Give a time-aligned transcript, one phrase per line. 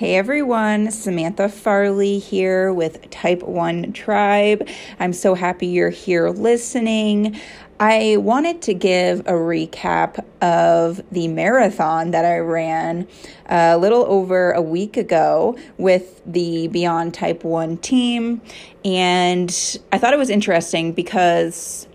[0.00, 4.66] Hey everyone, Samantha Farley here with Type 1 Tribe.
[4.98, 7.38] I'm so happy you're here listening.
[7.78, 13.08] I wanted to give a recap of the marathon that I ran
[13.44, 18.40] uh, a little over a week ago with the Beyond Type 1 team.
[18.82, 19.50] And
[19.92, 21.86] I thought it was interesting because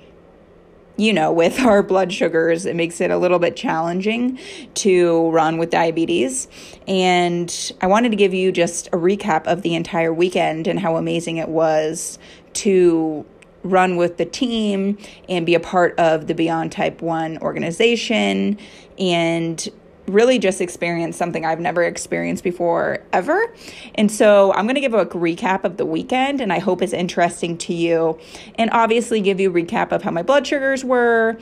[0.98, 4.40] you know, with our blood sugars, it makes it a little bit challenging
[4.76, 6.48] to run with diabetes.
[6.88, 10.98] And I wanted to give you just a recap of the entire weekend and how
[10.98, 12.20] amazing it was
[12.54, 13.26] to
[13.64, 18.60] run with the team and be a part of the Beyond Type 1 organization
[19.00, 19.68] and
[20.08, 23.54] really just experienced something I've never experienced before ever.
[23.96, 26.94] And so I'm going to give a recap of the weekend and I hope it's
[26.94, 28.20] interesting to you
[28.56, 31.38] and obviously give you a recap of how my blood sugars were,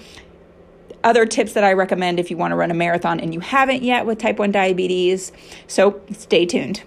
[1.03, 3.83] other tips that I recommend if you want to run a marathon and you haven't
[3.83, 5.31] yet with type 1 diabetes.
[5.67, 6.83] So stay tuned.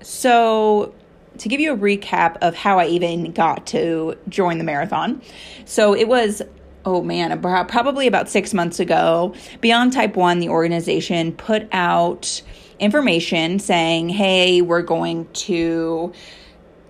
[0.00, 0.94] So,
[1.38, 5.20] to give you a recap of how I even got to join the marathon.
[5.66, 6.40] So, it was
[6.88, 12.40] oh man, probably about six months ago, Beyond Type 1, the organization, put out
[12.78, 16.14] information saying, hey, we're going to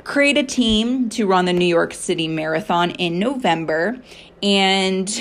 [0.05, 4.01] create a team to run the New York City Marathon in November.
[4.41, 5.09] And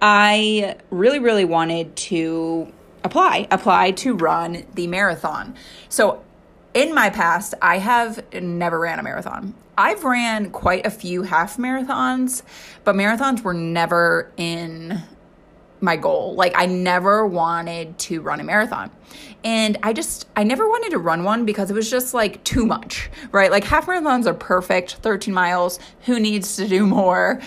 [0.00, 5.56] I really, really wanted to apply, apply to run the marathon.
[5.88, 6.22] So
[6.74, 9.54] in my past, I have never ran a marathon.
[9.76, 12.42] I've ran quite a few half marathons,
[12.84, 15.02] but marathons were never in
[15.80, 16.34] my goal.
[16.34, 18.90] Like I never wanted to run a marathon.
[19.42, 22.66] And I just I never wanted to run one because it was just like too
[22.66, 23.50] much, right?
[23.50, 27.40] Like half marathons are perfect, 13 miles, who needs to do more?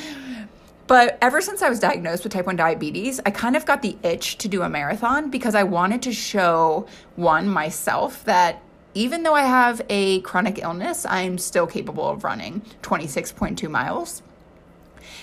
[0.87, 3.95] But ever since I was diagnosed with type 1 diabetes, I kind of got the
[4.03, 8.61] itch to do a marathon because I wanted to show one myself that
[8.93, 14.21] even though I have a chronic illness, I'm still capable of running 26.2 miles.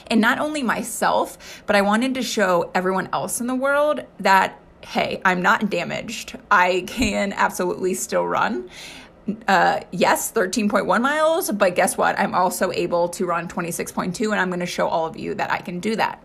[0.08, 4.58] And not only myself, but I wanted to show everyone else in the world that,
[4.82, 6.36] hey, I'm not damaged.
[6.50, 8.68] I can absolutely still run.
[9.46, 12.18] Uh, yes, 13.1 miles, but guess what?
[12.18, 15.52] I'm also able to run 26.2, and I'm going to show all of you that
[15.52, 16.20] I can do that.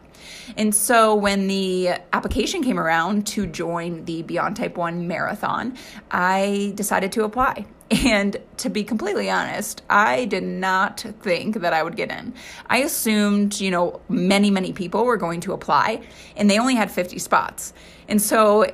[0.57, 5.77] And so when the application came around to join the Beyond Type 1 marathon,
[6.11, 7.65] I decided to apply.
[8.05, 12.33] And to be completely honest, I did not think that I would get in.
[12.67, 16.01] I assumed, you know, many, many people were going to apply,
[16.35, 17.73] and they only had 50 spots.
[18.07, 18.65] And so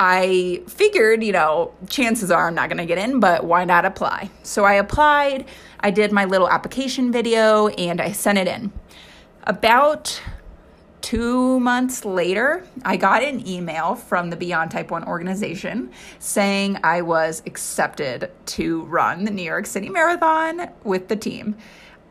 [0.00, 3.84] I figured, you know, chances are I'm not going to get in, but why not
[3.84, 4.30] apply?
[4.42, 5.44] So I applied,
[5.80, 8.72] I did my little application video, and I sent it in.
[9.44, 10.22] About
[11.02, 17.02] two months later, I got an email from the Beyond Type 1 organization saying I
[17.02, 21.56] was accepted to run the New York City Marathon with the team.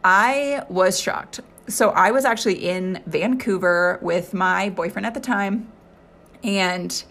[0.04, 1.40] I was shocked.
[1.68, 5.72] So I was actually in Vancouver with my boyfriend at the time,
[6.44, 7.04] and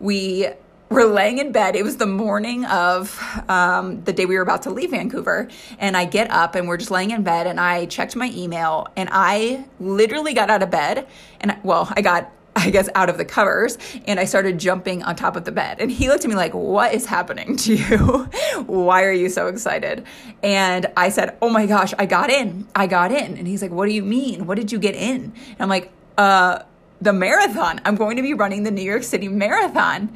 [0.00, 0.48] we
[0.90, 1.76] we're laying in bed.
[1.76, 3.16] It was the morning of
[3.48, 5.48] um, the day we were about to leave Vancouver.
[5.78, 7.46] And I get up and we're just laying in bed.
[7.46, 11.06] And I checked my email and I literally got out of bed.
[11.40, 13.78] And well, I got, I guess, out of the covers
[14.08, 15.76] and I started jumping on top of the bed.
[15.78, 17.98] And he looked at me like, What is happening to you?
[18.66, 20.04] Why are you so excited?
[20.42, 22.66] And I said, Oh my gosh, I got in.
[22.74, 23.38] I got in.
[23.38, 24.44] And he's like, What do you mean?
[24.44, 25.22] What did you get in?
[25.22, 26.64] And I'm like, Uh,
[27.00, 27.80] the marathon.
[27.84, 30.14] I'm going to be running the New York City Marathon.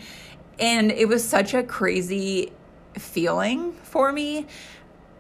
[0.59, 2.53] And it was such a crazy
[2.99, 4.47] feeling for me.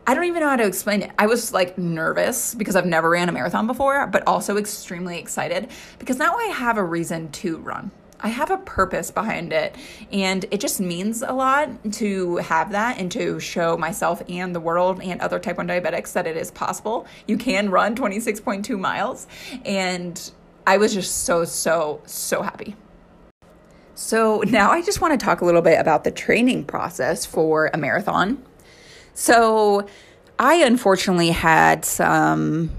[0.06, 1.10] I don't even know how to explain it.
[1.18, 5.68] I was like nervous because I've never ran a marathon before, but also extremely excited
[5.98, 7.90] because now I have a reason to run.
[8.20, 9.76] I have a purpose behind it,
[10.10, 14.60] and it just means a lot to have that and to show myself and the
[14.60, 17.06] world and other type 1 diabetics that it is possible.
[17.26, 19.26] You can run 26.2 miles,
[19.66, 20.30] and
[20.66, 22.76] I was just so, so, so happy.
[23.94, 27.70] So, now I just want to talk a little bit about the training process for
[27.72, 28.42] a marathon.
[29.14, 29.86] So,
[30.38, 32.72] I unfortunately had some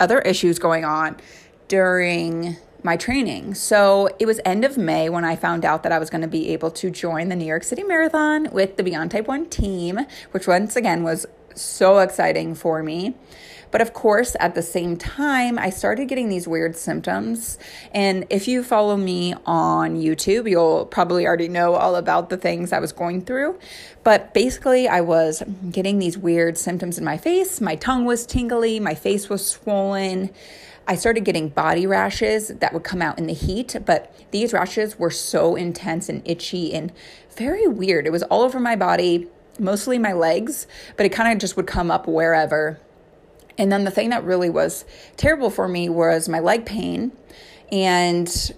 [0.00, 1.16] other issues going on
[1.68, 3.54] during my training.
[3.54, 6.28] So, it was end of May when I found out that I was going to
[6.28, 10.00] be able to join the New York City Marathon with the Beyond Type 1 team,
[10.32, 11.24] which once again was
[11.54, 13.14] so exciting for me.
[13.70, 17.58] But of course, at the same time, I started getting these weird symptoms.
[17.92, 22.72] And if you follow me on YouTube, you'll probably already know all about the things
[22.72, 23.58] I was going through.
[24.04, 27.60] But basically, I was getting these weird symptoms in my face.
[27.60, 30.30] My tongue was tingly, my face was swollen.
[30.86, 34.98] I started getting body rashes that would come out in the heat, but these rashes
[34.98, 36.90] were so intense and itchy and
[37.36, 38.06] very weird.
[38.06, 39.28] It was all over my body,
[39.58, 40.66] mostly my legs,
[40.96, 42.80] but it kind of just would come up wherever.
[43.58, 44.84] And then the thing that really was
[45.16, 47.12] terrible for me was my leg pain.
[47.70, 48.54] And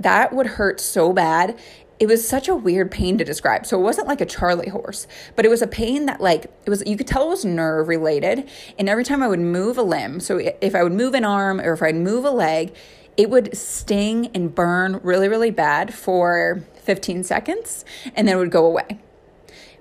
[0.00, 1.58] that would hurt so bad.
[2.00, 3.64] It was such a weird pain to describe.
[3.64, 5.06] So it wasn't like a Charlie horse,
[5.36, 7.86] but it was a pain that like it was you could tell it was nerve
[7.86, 8.48] related.
[8.76, 11.60] And every time I would move a limb, so if I would move an arm
[11.60, 12.74] or if I'd move a leg,
[13.16, 17.84] it would sting and burn really really bad for 15 seconds
[18.16, 18.98] and then it would go away.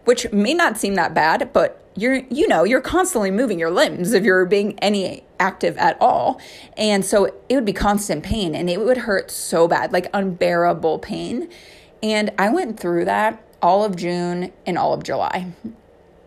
[0.05, 4.13] Which may not seem that bad, but you're you know you're constantly moving your limbs
[4.13, 6.39] if you're being any active at all.
[6.77, 10.99] And so it would be constant pain and it would hurt so bad like unbearable
[10.99, 11.49] pain.
[12.03, 15.51] And i went through that all of june and all of july.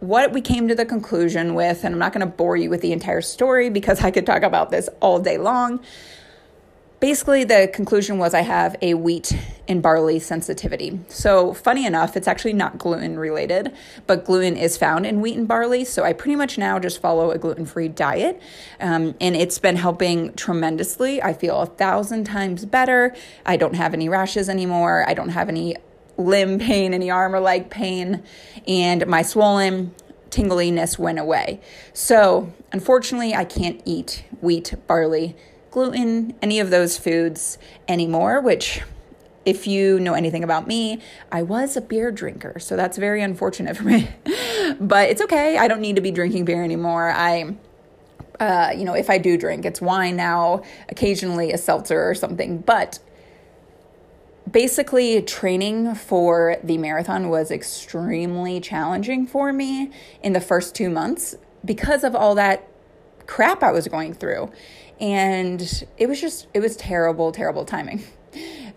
[0.01, 2.83] What we came to the conclusion with and i'm not going to bore you with
[2.83, 5.81] the entire story because i could talk about this all day long
[7.01, 9.37] basically the conclusion was I have a wheat
[9.69, 11.01] and barley sensitivity.
[11.09, 13.73] So, funny enough, it's actually not gluten related,
[14.07, 15.85] but gluten is found in wheat and barley.
[15.85, 18.41] So, I pretty much now just follow a gluten free diet,
[18.81, 21.23] um, and it's been helping tremendously.
[21.23, 23.15] I feel a thousand times better.
[23.47, 25.05] I don't have any rashes anymore.
[25.09, 25.77] I don't have any
[26.17, 28.23] limb pain, any arm or leg pain,
[28.67, 29.95] and my swollen
[30.31, 31.61] tingliness went away.
[31.93, 35.37] So, unfortunately, I can't eat wheat, barley,
[35.75, 38.81] gluten, any of those foods anymore, which
[39.45, 43.77] if you know anything about me, I was a beer drinker, so that's very unfortunate
[43.79, 44.09] for me.
[44.81, 45.59] but it's okay.
[45.59, 47.11] I don't need to be drinking beer anymore.
[47.11, 47.57] I
[48.39, 52.59] uh, you know, if I do drink, it's wine now, occasionally a seltzer or something.
[52.59, 52.99] But
[54.51, 59.91] basically, training for the marathon was extremely challenging for me
[60.23, 62.69] in the first two months because of all that
[63.27, 64.51] crap I was going through
[65.01, 68.03] and it was just it was terrible terrible timing.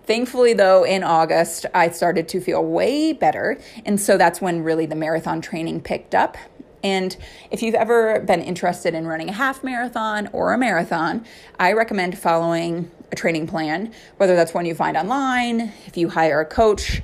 [0.05, 3.59] Thankfully though in august i started to feel way better.
[3.85, 6.37] And so that's when really the marathon training picked up.
[6.83, 7.17] And
[7.51, 11.25] if you've ever been interested in running a half marathon or a marathon
[11.59, 16.41] i recommend following a training plan whether that's one you find online if you hire
[16.41, 17.01] a coach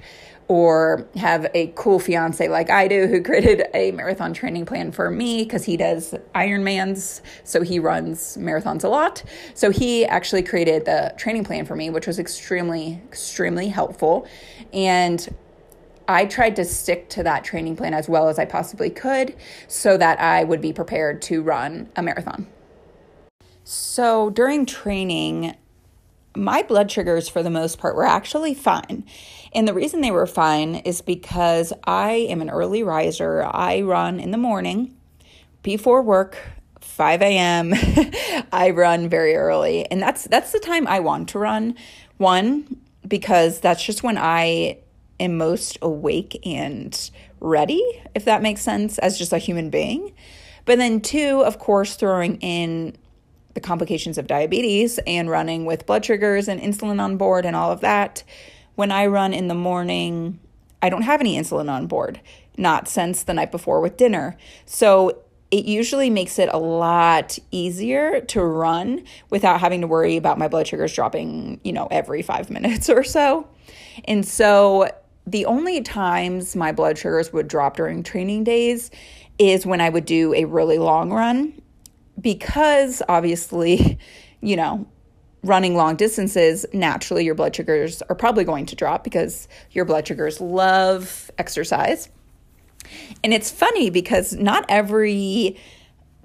[0.48, 5.10] or have a cool fiance like I do who created a marathon training plan for
[5.10, 7.22] me because he does Ironmans.
[7.44, 9.24] So he runs marathons a lot.
[9.54, 14.28] So he actually created the training plan for me, which was extremely, extremely helpful.
[14.74, 15.34] And
[16.08, 19.36] I tried to stick to that training plan as well as I possibly could
[19.68, 22.48] so that I would be prepared to run a marathon.
[23.64, 25.56] So during training,
[26.36, 29.06] my blood sugars, for the most part, were actually fine.
[29.54, 33.44] And the reason they were fine is because I am an early riser.
[33.44, 34.96] I run in the morning
[35.62, 36.38] before work.
[36.82, 37.74] 5 a.m.
[38.52, 41.76] I run very early, and that's that's the time I want to run.
[42.18, 42.78] One,
[43.08, 44.78] because that's just when I
[45.20, 47.10] am most awake and
[47.40, 47.84] ready,
[48.14, 50.14] if that makes sense, as just a human being.
[50.66, 52.96] But then, two, of course, throwing in
[53.54, 57.72] the complications of diabetes and running with blood sugars and insulin on board and all
[57.72, 58.24] of that.
[58.76, 60.40] When I run in the morning,
[60.82, 62.20] I don't have any insulin on board,
[62.58, 64.38] not since the night before with dinner.
[64.66, 70.40] So it usually makes it a lot easier to run without having to worry about
[70.40, 73.48] my blood sugars dropping, you know, every five minutes or so.
[74.06, 74.90] And so
[75.28, 78.90] the only times my blood sugars would drop during training days
[79.38, 81.54] is when I would do a really long run
[82.20, 83.98] because obviously,
[84.42, 84.88] you know,
[85.44, 90.08] running long distances, naturally your blood sugars are probably going to drop because your blood
[90.08, 92.10] sugars love exercise.
[93.24, 95.58] And it's funny because not every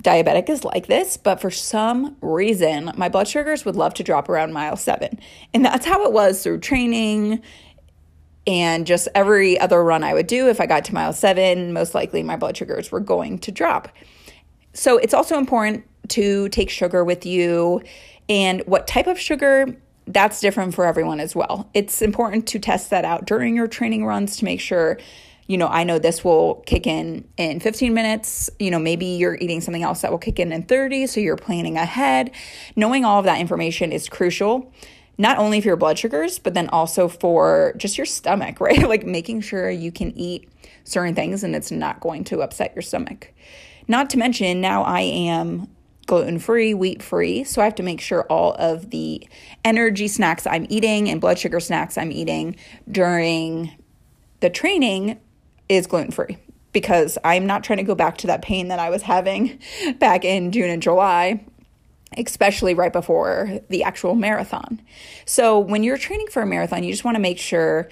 [0.02, 4.28] diabetic is like this, but for some reason, my blood sugars would love to drop
[4.28, 5.18] around mile seven.
[5.52, 7.42] And that's how it was through training
[8.46, 10.48] and just every other run I would do.
[10.48, 13.88] If I got to mile seven, most likely my blood sugars were going to drop.
[14.78, 17.82] So it's also important to take sugar with you
[18.28, 19.66] and what type of sugar
[20.06, 21.68] that's different for everyone as well.
[21.74, 24.98] It's important to test that out during your training runs to make sure
[25.48, 28.50] you know, I know this will kick in in 15 minutes.
[28.58, 31.36] You know, maybe you're eating something else that will kick in in 30, so you're
[31.36, 32.32] planning ahead.
[32.76, 34.70] Knowing all of that information is crucial,
[35.16, 38.86] not only for your blood sugars, but then also for just your stomach, right?
[38.86, 40.50] like making sure you can eat
[40.84, 43.32] certain things and it's not going to upset your stomach.
[43.88, 45.68] Not to mention, now I am
[46.06, 47.44] gluten free, wheat free.
[47.44, 49.26] So I have to make sure all of the
[49.64, 52.56] energy snacks I'm eating and blood sugar snacks I'm eating
[52.90, 53.72] during
[54.40, 55.18] the training
[55.68, 56.38] is gluten free
[56.72, 59.58] because I'm not trying to go back to that pain that I was having
[59.98, 61.44] back in June and July.
[62.16, 64.80] especially right before the actual marathon.
[65.26, 67.88] So, when you're training for a marathon, you just want to make sure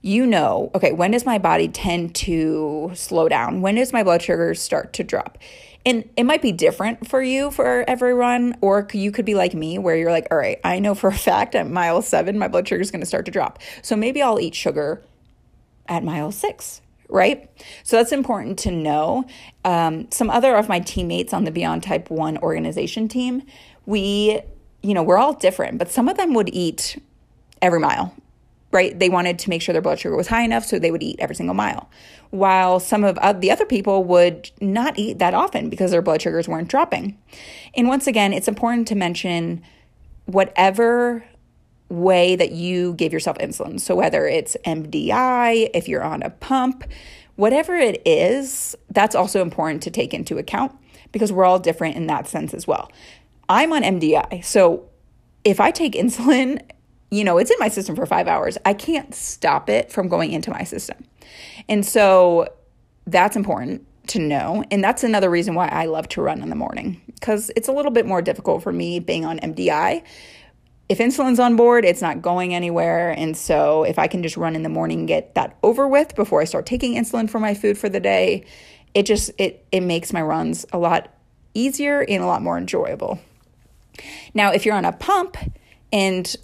[0.00, 3.60] you know, okay, when does my body tend to slow down?
[3.60, 5.38] When does my blood sugar start to drop?
[5.84, 9.54] And it might be different for you for every run, or you could be like
[9.54, 12.48] me where you're like, all right, I know for a fact at mile seven, my
[12.48, 13.58] blood sugar is going to start to drop.
[13.82, 15.02] So maybe I'll eat sugar
[15.88, 17.50] at mile six, right?
[17.82, 19.24] So that's important to know.
[19.64, 23.42] Um, some other of my teammates on the Beyond Type 1 organization team,
[23.86, 24.40] we,
[24.82, 27.02] you know, we're all different, but some of them would eat
[27.62, 28.14] every mile
[28.70, 28.98] right?
[28.98, 31.16] They wanted to make sure their blood sugar was high enough so they would eat
[31.18, 31.88] every single mile.
[32.30, 36.20] While some of uh, the other people would not eat that often because their blood
[36.20, 37.18] sugars weren't dropping.
[37.74, 39.62] And once again, it's important to mention
[40.26, 41.24] whatever
[41.88, 43.80] way that you give yourself insulin.
[43.80, 46.84] So whether it's MDI, if you're on a pump,
[47.36, 50.72] whatever it is, that's also important to take into account
[51.12, 52.92] because we're all different in that sense as well.
[53.48, 54.44] I'm on MDI.
[54.44, 54.88] So
[55.44, 56.60] if I take insulin
[57.10, 58.58] you know, it's in my system for five hours.
[58.64, 61.04] I can't stop it from going into my system.
[61.68, 62.48] And so
[63.06, 64.64] that's important to know.
[64.70, 67.72] And that's another reason why I love to run in the morning because it's a
[67.72, 70.02] little bit more difficult for me being on MDI.
[70.88, 73.10] If insulin's on board, it's not going anywhere.
[73.10, 76.14] And so if I can just run in the morning, and get that over with
[76.14, 78.46] before I start taking insulin for my food for the day,
[78.94, 81.14] it just it it makes my runs a lot
[81.52, 83.18] easier and a lot more enjoyable.
[84.32, 85.36] Now, if you're on a pump
[85.92, 86.34] and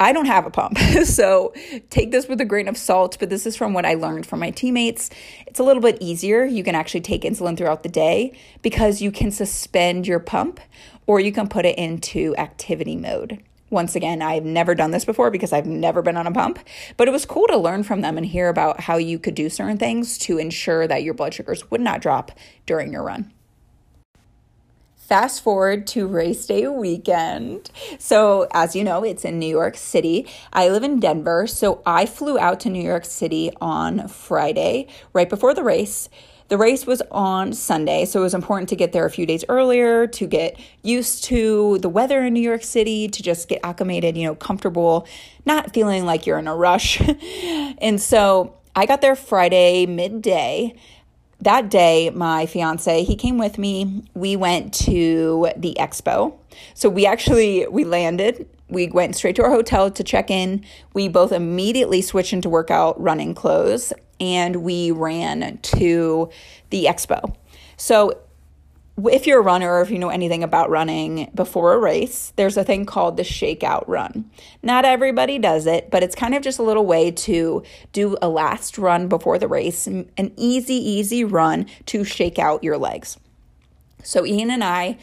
[0.00, 0.78] I don't have a pump.
[1.04, 1.52] so
[1.90, 4.40] take this with a grain of salt, but this is from what I learned from
[4.40, 5.10] my teammates.
[5.46, 6.44] It's a little bit easier.
[6.44, 10.60] You can actually take insulin throughout the day because you can suspend your pump
[11.06, 13.42] or you can put it into activity mode.
[13.70, 16.58] Once again, I've never done this before because I've never been on a pump,
[16.96, 19.50] but it was cool to learn from them and hear about how you could do
[19.50, 22.32] certain things to ensure that your blood sugars would not drop
[22.64, 23.30] during your run.
[25.08, 27.70] Fast forward to race day weekend.
[27.98, 30.26] So, as you know, it's in New York City.
[30.52, 35.30] I live in Denver, so I flew out to New York City on Friday, right
[35.30, 36.10] before the race.
[36.48, 39.46] The race was on Sunday, so it was important to get there a few days
[39.48, 44.14] earlier to get used to the weather in New York City, to just get acclimated,
[44.14, 45.08] you know, comfortable,
[45.46, 47.00] not feeling like you're in a rush.
[47.78, 50.74] and so I got there Friday midday
[51.40, 54.02] that day, my fiance, he came with me.
[54.14, 56.36] We went to the expo.
[56.74, 58.48] So we actually we landed.
[58.68, 60.64] We went straight to our hotel to check in.
[60.92, 66.28] We both immediately switched into workout running clothes and we ran to
[66.70, 67.34] the expo.
[67.76, 68.18] So
[69.06, 72.56] if you're a runner or if you know anything about running before a race, there's
[72.56, 74.28] a thing called the shakeout run.
[74.62, 77.62] Not everybody does it, but it's kind of just a little way to
[77.92, 82.76] do a last run before the race, an easy, easy run to shake out your
[82.76, 83.18] legs.
[84.02, 84.98] So Ian and I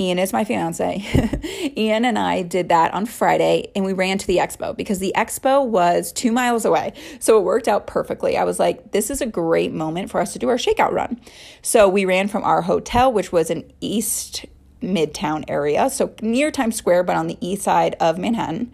[0.00, 1.72] Ian is my fiance.
[1.76, 5.12] Ian and I did that on Friday and we ran to the expo because the
[5.16, 6.92] expo was two miles away.
[7.18, 8.36] So it worked out perfectly.
[8.36, 11.20] I was like, this is a great moment for us to do our shakeout run.
[11.62, 14.46] So we ran from our hotel, which was an East
[14.80, 18.72] Midtown area, so near Times Square, but on the east side of Manhattan.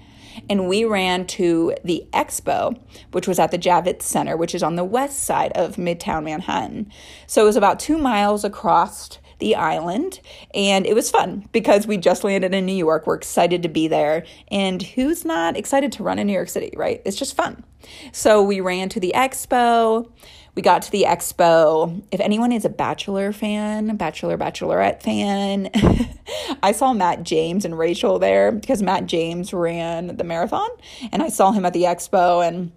[0.50, 2.78] And we ran to the expo,
[3.12, 6.90] which was at the Javits Center, which is on the west side of Midtown Manhattan.
[7.26, 10.20] So it was about two miles across the island.
[10.54, 13.06] And it was fun because we just landed in New York.
[13.06, 14.24] We're excited to be there.
[14.48, 17.02] And who's not excited to run in New York City, right?
[17.04, 17.64] It's just fun.
[18.12, 20.10] So we ran to the expo.
[20.54, 22.02] We got to the expo.
[22.12, 25.70] If anyone is a Bachelor fan, Bachelor, Bachelorette fan,
[26.62, 30.68] I saw Matt James and Rachel there because Matt James ran the marathon
[31.10, 32.70] and I saw him at the expo and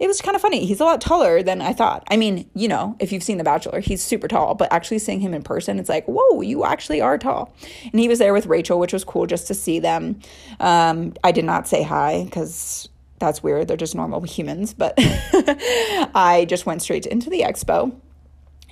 [0.00, 0.64] it was kind of funny.
[0.64, 2.04] He's a lot taller than I thought.
[2.10, 5.20] I mean, you know, if you've seen The Bachelor, he's super tall, but actually seeing
[5.20, 7.54] him in person, it's like, whoa, you actually are tall.
[7.92, 10.18] And he was there with Rachel, which was cool just to see them.
[10.58, 12.88] Um, I did not say hi because
[13.18, 13.68] that's weird.
[13.68, 17.94] They're just normal humans, but I just went straight into the expo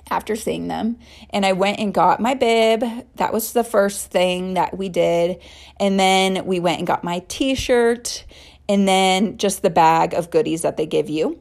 [0.09, 0.97] after seeing them
[1.29, 2.83] and I went and got my bib.
[3.17, 5.39] That was the first thing that we did.
[5.79, 8.25] And then we went and got my t shirt
[8.69, 11.39] and then just the bag of goodies that they give you.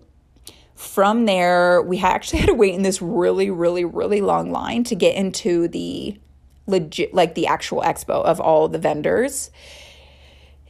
[0.74, 4.96] From there, we actually had to wait in this really, really, really long line to
[4.96, 6.18] get into the
[6.66, 9.50] legit, like the actual expo of all the vendors.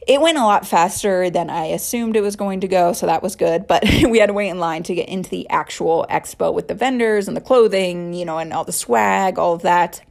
[0.07, 3.23] It went a lot faster than I assumed it was going to go, so that
[3.23, 3.65] was good.
[3.65, 6.73] But we had to wait in line to get into the actual expo with the
[6.73, 10.01] vendors and the clothing, you know, and all the swag, all of that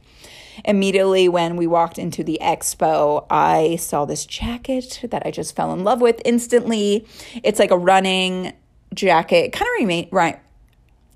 [0.65, 5.73] immediately when we walked into the expo, I saw this jacket that I just fell
[5.73, 7.05] in love with instantly.
[7.43, 8.53] It's like a running
[8.93, 10.39] jacket, kind of remain right.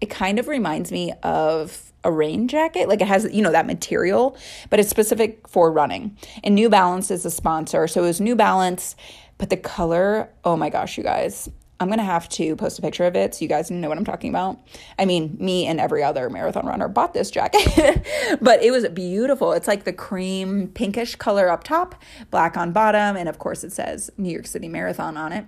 [0.01, 2.89] it kind of reminds me of a rain jacket.
[2.89, 4.37] Like it has, you know, that material,
[4.69, 6.17] but it's specific for running.
[6.43, 7.87] And New Balance is a sponsor.
[7.87, 8.95] So it was New Balance,
[9.37, 11.49] but the color, oh my gosh, you guys.
[11.83, 13.97] I'm going to have to post a picture of it so you guys know what
[13.97, 14.57] I'm talking about.
[14.97, 18.05] I mean, me and every other marathon runner bought this jacket,
[18.41, 19.51] but it was beautiful.
[19.51, 23.73] It's like the cream pinkish color up top, black on bottom, and of course it
[23.73, 25.45] says New York City Marathon on it.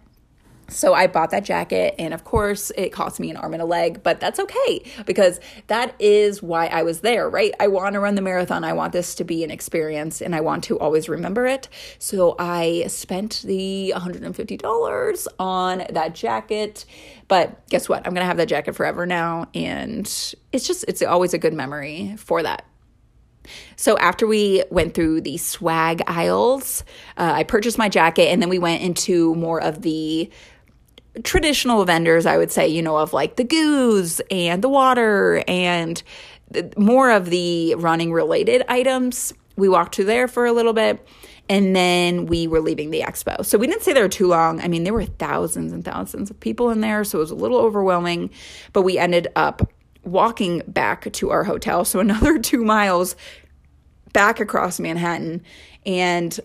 [0.68, 3.66] So I bought that jacket, and of course, it cost me an arm and a
[3.66, 7.54] leg, but that's okay because that is why I was there, right?
[7.60, 8.64] I want to run the marathon.
[8.64, 11.70] I want this to be an experience, and I want to always remember it.
[12.00, 16.86] So I spent the $150 on that jacket.
[17.28, 18.06] But guess what?
[18.06, 20.06] I'm going to have that jacket forever now, and
[20.52, 22.66] it's just, it's always a good memory for that.
[23.76, 26.84] So after we went through the swag aisles,
[27.18, 30.30] uh, I purchased my jacket, and then we went into more of the
[31.24, 36.02] traditional vendors, I would say, you know, of like the GUs and the water and
[36.78, 39.34] more of the running related items.
[39.56, 41.06] We walked through there for a little bit
[41.48, 43.46] and then we were leaving the expo.
[43.46, 44.62] So we didn't stay there too long.
[44.62, 47.36] I mean, there were thousands and thousands of people in there, so it was a
[47.36, 48.32] little overwhelming,
[48.74, 49.72] but we ended up
[50.04, 51.86] walking back to our hotel.
[51.86, 53.16] So another two miles
[54.14, 55.44] back across Manhattan.
[55.86, 56.40] And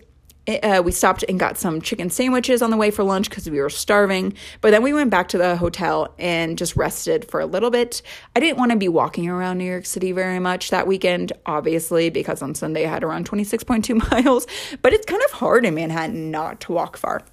[0.59, 3.59] uh, we stopped and got some chicken sandwiches on the way for lunch because we
[3.59, 4.33] were starving.
[4.61, 8.01] But then we went back to the hotel and just rested for a little bit.
[8.35, 12.09] I didn't want to be walking around New York City very much that weekend, obviously,
[12.09, 14.47] because on Sunday I had around 26.2 miles.
[14.81, 17.23] But it's kind of hard in Manhattan not to walk far.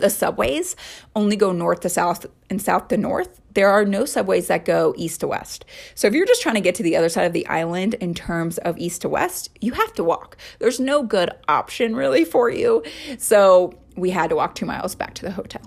[0.00, 0.76] The subways
[1.14, 4.94] only go north to south and south to north there are no subways that go
[4.96, 5.64] east to west.
[5.94, 8.14] So if you're just trying to get to the other side of the island in
[8.14, 10.36] terms of east to west, you have to walk.
[10.58, 12.82] There's no good option really for you.
[13.18, 15.62] So we had to walk two miles back to the hotel.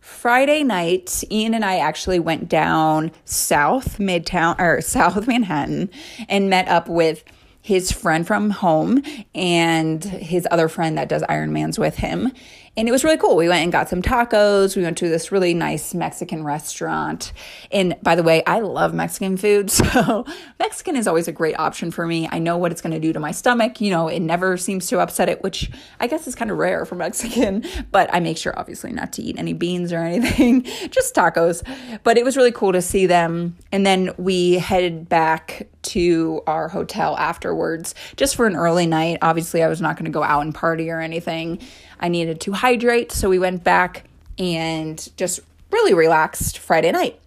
[0.00, 5.90] Friday night, Ian and I actually went down south Midtown or South Manhattan
[6.28, 7.24] and met up with
[7.60, 9.02] his friend from home
[9.34, 12.30] and his other friend that does Ironmans with him.
[12.76, 13.36] And it was really cool.
[13.36, 14.76] We went and got some tacos.
[14.76, 17.32] We went to this really nice Mexican restaurant.
[17.70, 19.70] And by the way, I love Mexican food.
[19.94, 20.24] So
[20.58, 22.28] Mexican is always a great option for me.
[22.32, 23.80] I know what it's going to do to my stomach.
[23.80, 25.70] You know, it never seems to upset it, which
[26.00, 27.64] I guess is kind of rare for Mexican.
[27.92, 31.62] But I make sure, obviously, not to eat any beans or anything, just tacos.
[32.02, 33.56] But it was really cool to see them.
[33.70, 39.18] And then we headed back to our hotel afterwards just for an early night.
[39.22, 41.60] Obviously, I was not going to go out and party or anything.
[42.04, 44.04] I needed to hydrate, so we went back
[44.38, 45.40] and just
[45.70, 47.18] really relaxed Friday night.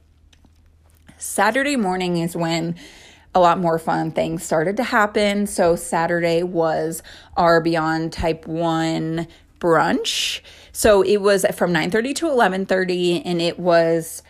[1.18, 2.76] Saturday morning is when
[3.34, 5.48] a lot more fun things started to happen.
[5.48, 7.02] So Saturday was
[7.36, 9.26] our Beyond Type 1
[9.60, 10.42] brunch.
[10.74, 14.22] So it was from 9:30 to 11:30 and it was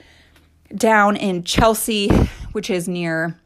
[0.73, 2.07] down in Chelsea,
[2.53, 3.37] which is near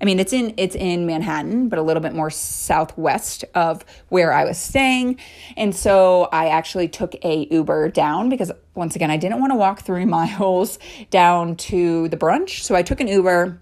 [0.00, 4.32] I mean, it's in it's in Manhattan, but a little bit more southwest of where
[4.32, 5.18] I was staying.
[5.56, 9.56] And so I actually took a Uber down because once again, I didn't want to
[9.56, 10.78] walk 3 miles
[11.10, 12.60] down to the brunch.
[12.62, 13.58] So I took an Uber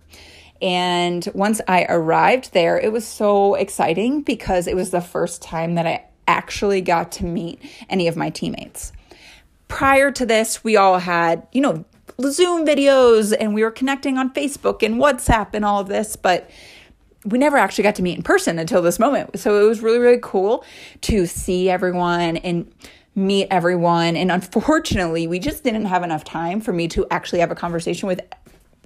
[0.62, 5.74] and once I arrived there, it was so exciting because it was the first time
[5.74, 8.92] that I actually got to meet any of my teammates.
[9.68, 11.84] Prior to this, we all had, you know,
[12.22, 16.50] Zoom videos and we were connecting on Facebook and WhatsApp and all of this, but
[17.24, 19.38] we never actually got to meet in person until this moment.
[19.38, 20.64] So it was really, really cool
[21.02, 22.72] to see everyone and
[23.14, 24.16] meet everyone.
[24.16, 28.06] And unfortunately, we just didn't have enough time for me to actually have a conversation
[28.06, 28.20] with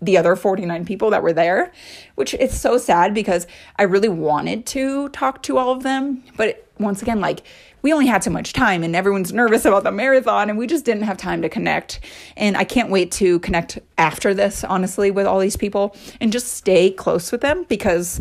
[0.00, 1.72] the other 49 people that were there,
[2.14, 6.22] which is so sad because I really wanted to talk to all of them.
[6.36, 7.42] But once again, like
[7.82, 10.84] we only had so much time and everyone's nervous about the marathon and we just
[10.84, 12.00] didn't have time to connect.
[12.36, 16.48] And I can't wait to connect after this, honestly, with all these people and just
[16.48, 18.20] stay close with them because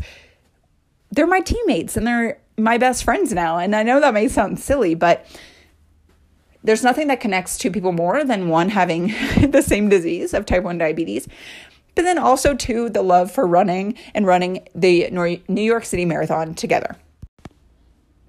[1.11, 3.57] they're my teammates and they're my best friends now.
[3.57, 5.25] And I know that may sound silly, but
[6.63, 9.07] there's nothing that connects two people more than one having
[9.49, 11.27] the same disease of type 1 diabetes
[11.99, 15.09] but then also two the love for running and running the
[15.49, 16.95] New York City Marathon together.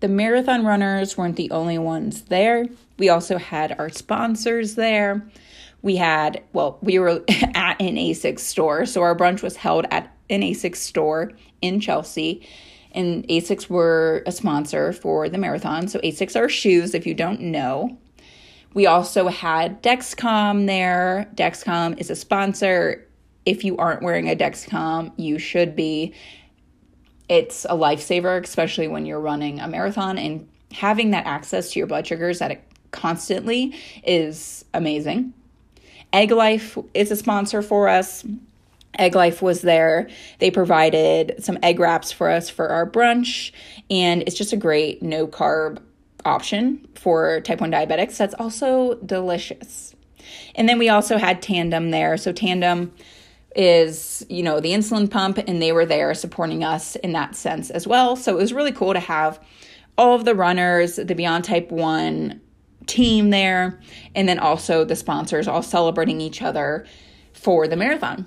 [0.00, 2.66] The marathon runners weren't the only ones there.
[2.98, 5.26] We also had our sponsors there.
[5.82, 7.22] We had, well, we were
[7.54, 8.86] at an ASICS store.
[8.86, 12.46] So our brunch was held at an ASICS store in Chelsea.
[12.92, 15.86] And ASICS were a sponsor for the marathon.
[15.86, 17.98] So ASICS are shoes, if you don't know.
[18.72, 21.28] We also had Dexcom there.
[21.34, 23.06] Dexcom is a sponsor.
[23.44, 26.14] If you aren't wearing a Dexcom, you should be
[27.30, 31.86] it's a lifesaver, especially when you're running a marathon and having that access to your
[31.86, 33.72] blood sugars at constantly
[34.04, 35.32] is amazing.
[36.12, 38.24] Egglife is a sponsor for us.
[38.98, 40.08] Egglife was there.
[40.40, 43.52] They provided some egg wraps for us for our brunch,
[43.88, 45.78] and it's just a great no carb
[46.24, 49.94] option for type 1 diabetics that's also delicious.
[50.56, 52.16] And then we also had Tandem there.
[52.16, 52.92] So, Tandem
[53.56, 57.70] is, you know, the insulin pump, and they were there supporting us in that sense
[57.70, 58.16] as well.
[58.16, 59.40] So, it was really cool to have
[59.98, 62.40] all of the runners, the Beyond Type 1
[62.86, 63.80] team there,
[64.14, 66.86] and then also the sponsors all celebrating each other
[67.32, 68.26] for the marathon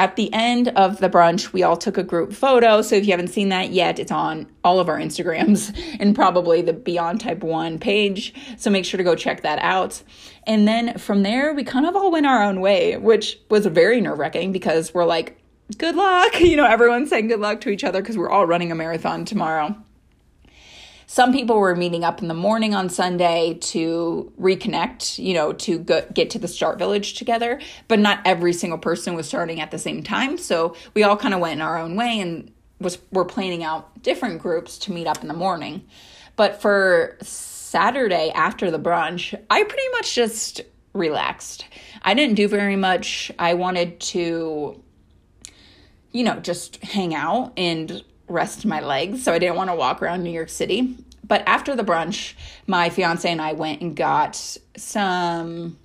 [0.00, 2.80] at the end of the brunch, we all took a group photo.
[2.80, 6.62] So if you haven't seen that yet, it's on all of our Instagrams and probably
[6.62, 8.32] the Beyond Type 1 page.
[8.56, 10.02] So make sure to go check that out.
[10.46, 14.00] And then from there, we kind of all went our own way, which was very
[14.00, 15.38] nerve wracking because we're like,
[15.76, 16.40] good luck.
[16.40, 19.26] You know, everyone's saying good luck to each other because we're all running a marathon
[19.26, 19.76] tomorrow.
[21.10, 25.80] Some people were meeting up in the morning on Sunday to reconnect, you know, to
[25.80, 29.72] go, get to the start village together, but not every single person was starting at
[29.72, 30.38] the same time.
[30.38, 34.00] So we all kind of went in our own way and was we're planning out
[34.04, 35.84] different groups to meet up in the morning.
[36.36, 40.60] But for Saturday after the brunch, I pretty much just
[40.92, 41.64] relaxed.
[42.02, 43.32] I didn't do very much.
[43.36, 44.80] I wanted to
[46.12, 50.00] you know, just hang out and rest my legs, so I didn't want to walk
[50.00, 50.96] around New York City.
[51.22, 52.34] But after the brunch,
[52.66, 55.78] my fiance and I went and got some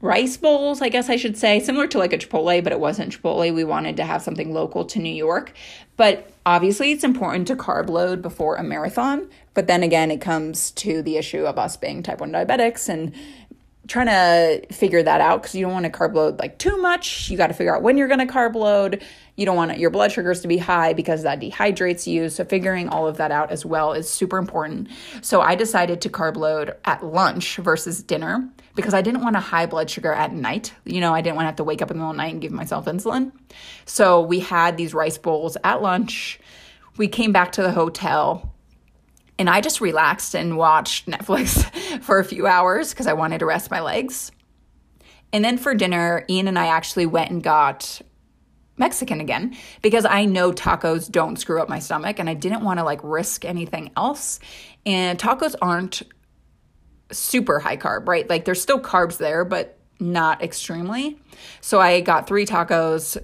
[0.00, 3.12] rice bowls, I guess I should say, similar to like a Chipotle, but it wasn't
[3.12, 3.54] Chipotle.
[3.54, 5.54] We wanted to have something local to New York.
[5.96, 9.30] But obviously, it's important to carb load before a marathon.
[9.54, 13.14] But then again, it comes to the issue of us being type 1 diabetics and
[13.86, 17.28] trying to figure that out because you don't want to carb load like too much.
[17.30, 19.04] You got to figure out when you're going to carb load.
[19.36, 22.28] You don't want your blood sugars to be high because that dehydrates you.
[22.28, 24.88] So figuring all of that out as well is super important.
[25.22, 29.40] So I decided to carb load at lunch versus dinner because I didn't want a
[29.40, 30.72] high blood sugar at night.
[30.84, 32.22] You know, I didn't want to have to wake up in the middle of the
[32.22, 33.32] night and give myself insulin.
[33.86, 36.40] So we had these rice bowls at lunch.
[36.96, 38.53] We came back to the hotel
[39.38, 41.64] and I just relaxed and watched Netflix
[42.02, 44.30] for a few hours because I wanted to rest my legs.
[45.32, 48.00] And then for dinner, Ian and I actually went and got
[48.76, 52.78] Mexican again because I know tacos don't screw up my stomach and I didn't want
[52.78, 54.38] to like risk anything else.
[54.86, 56.02] And tacos aren't
[57.10, 58.28] super high carb, right?
[58.28, 61.18] Like there's still carbs there, but not extremely.
[61.60, 63.16] So I got three tacos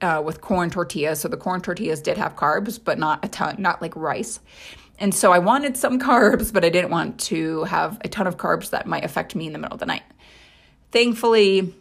[0.00, 1.20] uh, with corn tortillas.
[1.20, 4.40] So the corn tortillas did have carbs, but not a ton, not like rice.
[4.98, 8.36] And so I wanted some carbs, but I didn't want to have a ton of
[8.36, 10.02] carbs that might affect me in the middle of the night.
[10.92, 11.74] Thankfully,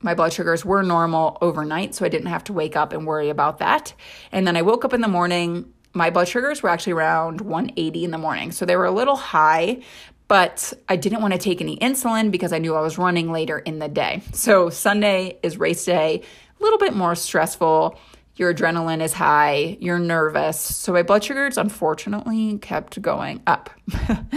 [0.00, 3.30] my blood sugars were normal overnight, so I didn't have to wake up and worry
[3.30, 3.94] about that.
[4.32, 8.04] And then I woke up in the morning, my blood sugars were actually around 180
[8.04, 8.52] in the morning.
[8.52, 9.82] So they were a little high,
[10.28, 13.58] but I didn't want to take any insulin because I knew I was running later
[13.58, 14.22] in the day.
[14.32, 16.22] So Sunday is race day,
[16.58, 17.98] a little bit more stressful
[18.38, 20.60] your adrenaline is high, you're nervous.
[20.60, 23.70] So my blood sugars unfortunately kept going up.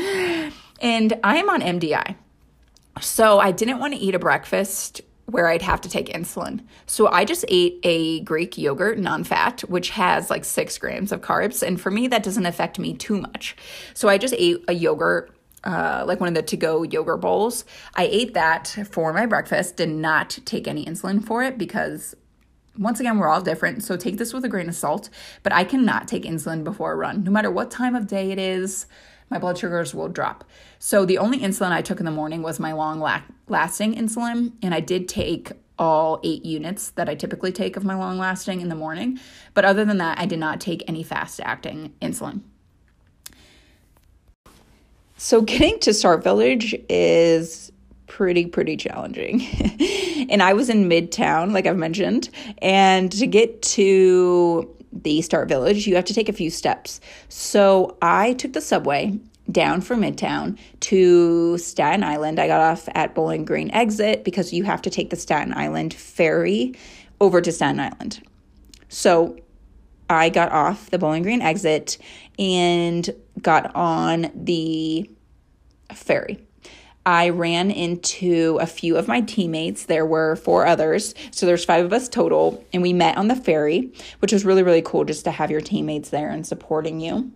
[0.81, 2.15] and I am on MDI.
[2.99, 6.65] So I didn't want to eat a breakfast where I'd have to take insulin.
[6.87, 11.21] So I just ate a Greek yogurt, non fat, which has like six grams of
[11.21, 11.65] carbs.
[11.65, 13.55] And for me, that doesn't affect me too much.
[13.93, 15.35] So I just ate a yogurt.
[15.63, 17.65] Uh, like one of the to go yogurt bowls.
[17.93, 22.15] I ate that for my breakfast, did not take any insulin for it because
[22.81, 25.09] once again, we're all different, so take this with a grain of salt.
[25.43, 27.23] But I cannot take insulin before a run.
[27.23, 28.87] No matter what time of day it is,
[29.29, 30.43] my blood sugars will drop.
[30.79, 32.99] So the only insulin I took in the morning was my long
[33.47, 37.95] lasting insulin, and I did take all eight units that I typically take of my
[37.95, 39.19] long lasting in the morning.
[39.53, 42.41] But other than that, I did not take any fast acting insulin.
[45.17, 47.70] So getting to Start Village is
[48.11, 49.41] pretty, pretty challenging.
[50.29, 52.29] and I was in Midtown, like I've mentioned.
[52.61, 56.99] And to get to the Start Village, you have to take a few steps.
[57.29, 59.17] So I took the subway
[59.49, 62.37] down from Midtown to Staten Island.
[62.37, 65.93] I got off at Bowling Green exit because you have to take the Staten Island
[65.93, 66.75] ferry
[67.21, 68.21] over to Staten Island.
[68.89, 69.37] So
[70.09, 71.97] I got off the Bowling Green exit
[72.37, 73.09] and
[73.41, 75.09] got on the
[75.93, 76.45] ferry.
[77.05, 79.85] I ran into a few of my teammates.
[79.85, 81.15] There were four others.
[81.31, 82.63] So there's five of us total.
[82.73, 85.61] And we met on the ferry, which was really, really cool just to have your
[85.61, 87.31] teammates there and supporting you.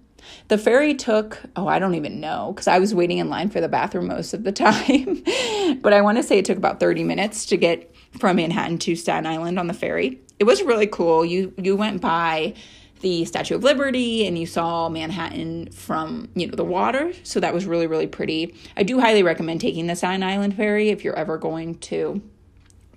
[0.48, 3.62] The ferry took, oh, I don't even know, because I was waiting in line for
[3.62, 5.24] the bathroom most of the time.
[5.82, 8.96] but I want to say it took about 30 minutes to get from Manhattan to
[8.96, 10.20] Staten Island on the ferry.
[10.40, 11.24] It was really cool.
[11.24, 12.56] You you went by
[13.06, 17.14] the Statue of Liberty and you saw Manhattan from, you know, the water.
[17.22, 18.56] So that was really, really pretty.
[18.76, 22.20] I do highly recommend taking the Staten Island Ferry if you're ever going to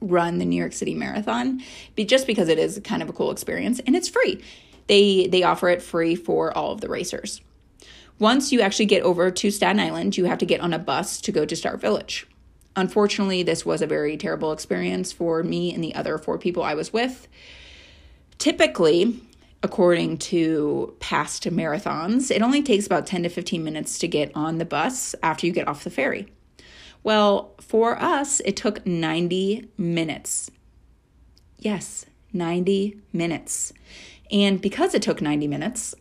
[0.01, 1.61] run the New York City Marathon,
[1.95, 4.43] be just because it is kind of a cool experience and it's free.
[4.87, 7.43] They they offer it free for all of the racers.
[8.19, 11.21] Once you actually get over to Staten Island, you have to get on a bus
[11.21, 12.27] to go to Start Village.
[12.77, 16.73] Unfortunately, this was a very terrible experience for me and the other four people I
[16.73, 17.29] was with.
[18.39, 19.21] Typically,
[19.63, 24.59] according to past marathons, it only takes about 10 to 15 minutes to get on
[24.59, 26.29] the bus after you get off the ferry.
[27.03, 30.51] Well, for us, it took 90 minutes.
[31.59, 33.73] Yes, 90 minutes.
[34.31, 35.95] And because it took 90 minutes,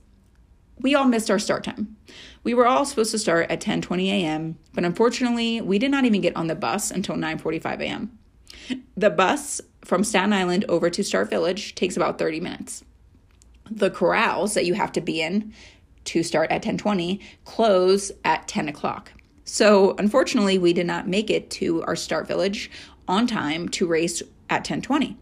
[0.80, 1.98] we all missed our start time.
[2.44, 6.22] We were all supposed to start at 10:20 a.m., but unfortunately, we did not even
[6.22, 8.20] get on the bus until 9:45 a.m.
[8.96, 12.84] The bus from Staten Island over to Start Village takes about 30 minutes.
[13.70, 15.54] The corrals that you have to be in
[16.06, 19.12] to start at 10:20 close at 10 o'clock.
[19.44, 22.70] So, unfortunately, we did not make it to our start village
[23.08, 25.18] on time to race at 1020.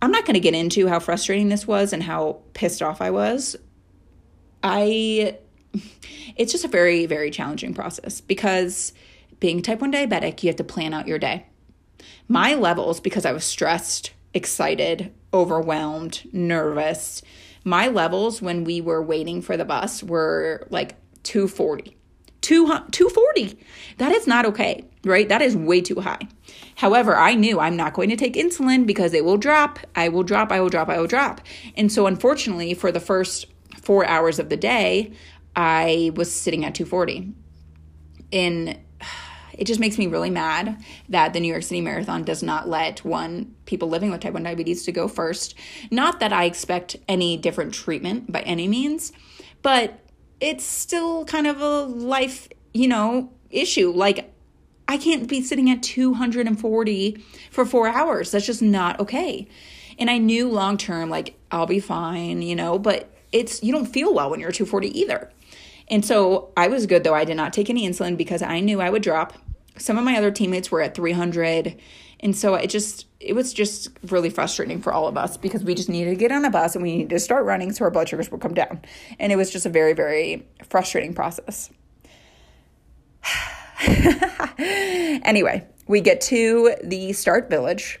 [0.00, 3.10] I'm not going to get into how frustrating this was and how pissed off I
[3.10, 3.56] was.
[4.62, 5.38] I
[6.36, 8.92] it's just a very very challenging process because
[9.40, 11.46] being type 1 diabetic, you have to plan out your day.
[12.26, 17.22] My levels because I was stressed, excited, overwhelmed, nervous.
[17.64, 21.98] My levels when we were waiting for the bus were like 240
[22.40, 23.58] 240.
[23.98, 25.28] That is not okay, right?
[25.28, 26.20] That is way too high.
[26.76, 29.78] However, I knew I'm not going to take insulin because it will drop.
[29.94, 31.40] I will drop, I will drop, I will drop.
[31.76, 33.46] And so, unfortunately, for the first
[33.82, 35.12] four hours of the day,
[35.56, 37.32] I was sitting at 240.
[38.32, 38.78] And
[39.58, 43.04] it just makes me really mad that the New York City Marathon does not let
[43.04, 45.54] one people living with type 1 diabetes to go first.
[45.90, 49.12] Not that I expect any different treatment by any means,
[49.62, 49.98] but
[50.40, 53.90] it's still kind of a life, you know, issue.
[53.90, 54.32] Like,
[54.86, 58.30] I can't be sitting at 240 for four hours.
[58.30, 59.48] That's just not okay.
[59.98, 63.86] And I knew long term, like, I'll be fine, you know, but it's, you don't
[63.86, 65.32] feel well when you're 240 either.
[65.88, 67.14] And so I was good though.
[67.14, 69.32] I did not take any insulin because I knew I would drop.
[69.78, 71.80] Some of my other teammates were at 300.
[72.20, 75.74] And so it just, it was just really frustrating for all of us because we
[75.74, 77.90] just needed to get on a bus and we needed to start running so our
[77.90, 78.82] blood sugars would come down.
[79.18, 81.70] And it was just a very, very frustrating process.
[84.58, 88.00] anyway, we get to the start village.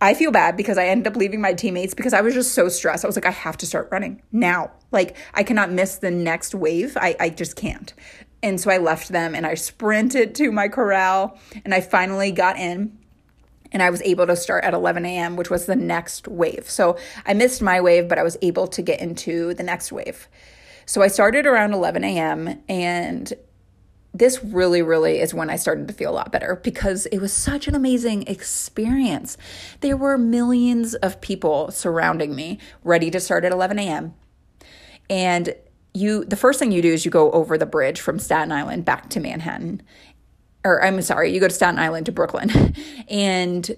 [0.00, 2.68] I feel bad because I ended up leaving my teammates because I was just so
[2.68, 3.04] stressed.
[3.04, 4.72] I was like, I have to start running now.
[4.90, 6.96] Like, I cannot miss the next wave.
[7.00, 7.94] I, I just can't.
[8.42, 12.56] And so I left them and I sprinted to my corral and I finally got
[12.56, 12.98] in
[13.72, 16.68] and I was able to start at 11 a.m., which was the next wave.
[16.68, 20.28] So I missed my wave, but I was able to get into the next wave.
[20.84, 22.62] So I started around 11 a.m.
[22.68, 23.32] and
[24.14, 27.32] this really, really is when I started to feel a lot better because it was
[27.32, 29.38] such an amazing experience.
[29.80, 34.14] There were millions of people surrounding me, ready to start at 11 a.m.
[35.08, 35.54] And
[35.94, 38.84] you, the first thing you do is you go over the bridge from Staten Island
[38.84, 39.82] back to Manhattan
[40.64, 42.74] or I'm sorry, you go to Staten Island to Brooklyn.
[43.08, 43.70] and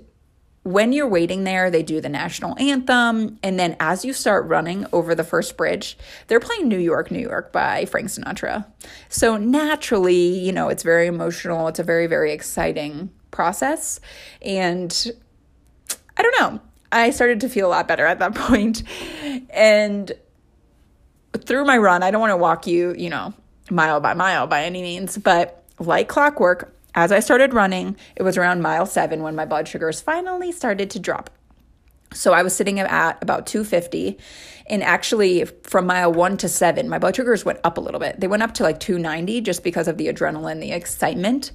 [0.63, 3.39] when you're waiting there, they do the national anthem.
[3.43, 7.21] And then as you start running over the first bridge, they're playing New York, New
[7.21, 8.67] York by Frank Sinatra.
[9.09, 11.69] So naturally, you know, it's very emotional.
[11.69, 14.01] It's a very, very exciting process.
[14.41, 15.11] And
[16.17, 16.61] I don't know,
[16.93, 18.85] I started to feel a lot better at that point.
[19.51, 20.13] And
[21.39, 23.35] through my run, I don't want to walk you, you know,
[23.71, 28.37] mile by mile by any means, but like clockwork, as I started running, it was
[28.37, 31.31] around mile seven when my blood sugars finally started to drop.
[32.13, 34.19] So I was sitting at about 250.
[34.67, 38.21] And actually, from mile one to seven, my blood sugars went up a little bit.
[38.21, 41.53] They went up to like 290 just because of the adrenaline, the excitement.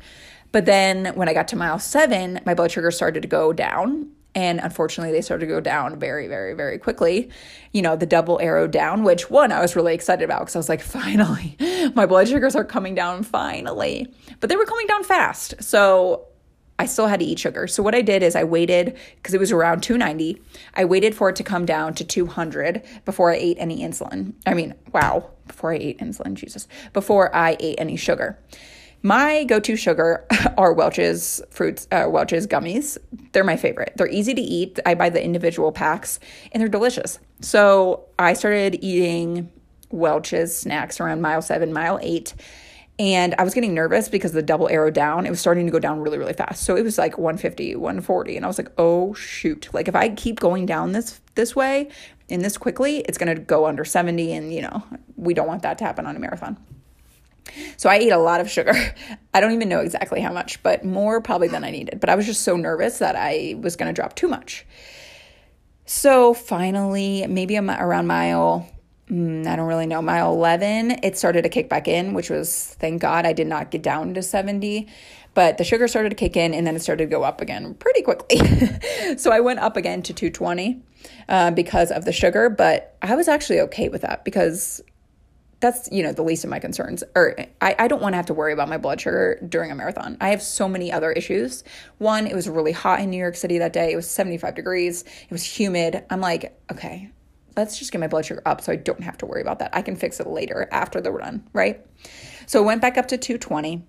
[0.52, 4.12] But then when I got to mile seven, my blood sugar started to go down.
[4.36, 7.30] And unfortunately, they started to go down very, very, very quickly.
[7.72, 10.60] You know, the double arrow down, which one I was really excited about because I
[10.60, 11.58] was like, finally,
[11.96, 14.08] my blood sugars are coming down finally.
[14.40, 15.56] But they were coming down fast.
[15.64, 16.28] So
[16.80, 17.68] I still had to eat sugar.
[17.68, 20.42] So what I did is I waited because it was around 290.
[20.76, 24.34] I waited for it to come down to 200 before I ate any insulin.
[24.46, 28.40] I mean, wow, before I ate insulin, Jesus, before I ate any sugar.
[29.02, 30.26] My go-to sugar
[30.58, 32.98] are Welch's fruits, uh, Welch's gummies.
[33.32, 33.94] They're my favorite.
[33.96, 34.80] They're easy to eat.
[34.86, 36.20] I buy the individual packs,
[36.52, 37.20] and they're delicious.
[37.40, 39.50] So I started eating
[39.90, 42.34] Welch's snacks around mile seven, mile eight,
[43.00, 45.80] And I was getting nervous because the double arrow down, it was starting to go
[45.80, 46.64] down really, really fast.
[46.64, 48.36] So it was like 150, 140.
[48.36, 49.70] And I was like, oh shoot.
[49.74, 51.90] Like if I keep going down this this way
[52.30, 54.34] and this quickly, it's gonna go under 70.
[54.34, 54.84] And you know,
[55.16, 56.58] we don't want that to happen on a marathon.
[57.78, 58.74] So I ate a lot of sugar.
[59.34, 62.00] I don't even know exactly how much, but more probably than I needed.
[62.00, 64.66] But I was just so nervous that I was going to drop too much.
[65.86, 68.70] So finally, maybe around mile,
[69.10, 72.76] mm, I don't really know, mile 11, it started to kick back in, which was,
[72.80, 74.88] thank God, I did not get down to 70.
[75.34, 77.74] But the sugar started to kick in and then it started to go up again
[77.76, 78.40] pretty quickly.
[79.18, 80.82] so I went up again to 220
[81.28, 84.82] uh, because of the sugar, but I was actually okay with that because
[85.60, 87.04] that's you know the least of my concerns.
[87.16, 89.76] Or I, I don't want to have to worry about my blood sugar during a
[89.76, 90.18] marathon.
[90.22, 91.64] I have so many other issues.
[91.98, 93.92] One it was really hot in new york city that day.
[93.92, 95.04] It was 75 degrees.
[95.04, 96.04] It was humid.
[96.10, 97.12] I'm like okay
[97.56, 99.76] let's just get my blood sugar up so i don't have to worry about that.
[99.76, 101.86] I can fix it later after the run right?
[102.46, 103.84] So I went back up to 220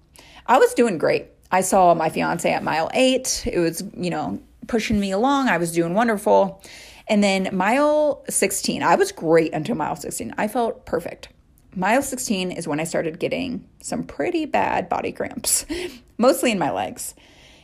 [0.47, 1.29] i was doing great.
[1.53, 3.45] I saw my fiance at mile eight.
[3.47, 5.49] It was you know pushing me along.
[5.49, 6.63] I was doing wonderful.
[7.09, 11.29] And then mile 16 i was great until mile 16 i felt perfect
[11.75, 15.67] mile 16 is when I started getting some pretty bad body cramps,
[16.19, 17.15] mostly in my legs.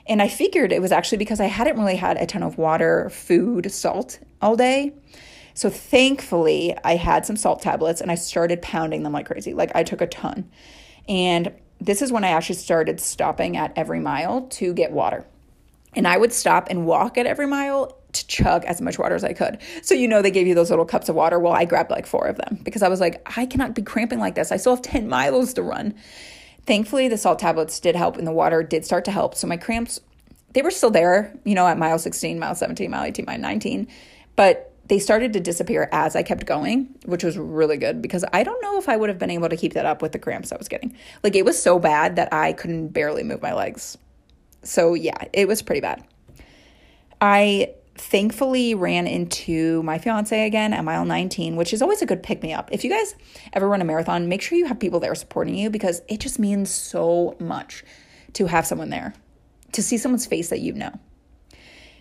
[0.07, 3.11] And I figured it was actually because I hadn't really had a ton of water,
[3.11, 4.95] food, salt all day.
[5.55, 9.55] So thankfully, I had some salt tablets and I started pounding them like crazy.
[9.55, 10.49] Like I took a ton.
[11.09, 15.25] And this is when I actually started stopping at every mile to get water.
[15.95, 19.25] And I would stop and walk at every mile to chug as much water as
[19.25, 19.59] I could.
[19.83, 21.39] So, you know, they gave you those little cups of water.
[21.39, 24.19] Well, I grabbed like four of them because I was like, I cannot be cramping
[24.19, 24.53] like this.
[24.53, 25.95] I still have 10 miles to run.
[26.67, 29.35] Thankfully, the salt tablets did help and the water did start to help.
[29.35, 30.01] So, my cramps,
[30.53, 33.89] they were still there, you know, at mile 16, mile 17, mile 18, mile 19.
[34.35, 38.45] But they started to disappear as I kept going, which was really good because I
[38.45, 40.53] don't know if I would have been able to keep that up with the cramps
[40.53, 40.97] I was getting.
[41.23, 43.99] Like it was so bad that I couldn't barely move my legs.
[44.63, 46.05] So, yeah, it was pretty bad.
[47.21, 52.23] I thankfully ran into my fiance again at mile 19, which is always a good
[52.23, 52.69] pick me up.
[52.73, 53.15] If you guys
[53.53, 56.39] ever run a marathon, make sure you have people there supporting you because it just
[56.39, 57.85] means so much
[58.35, 59.15] to have someone there,
[59.73, 60.93] to see someone's face that you know.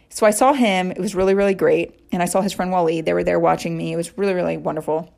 [0.10, 0.92] So I saw him.
[0.92, 2.00] It was really, really great.
[2.12, 3.02] And I saw his friend Wally.
[3.02, 3.92] They were there watching me.
[3.92, 5.14] It was really, really wonderful.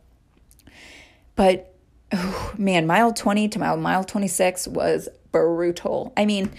[1.36, 1.76] But
[2.12, 6.14] oh, man, mile 20 to mile, mile 26 was brutal.
[6.18, 6.52] I mean,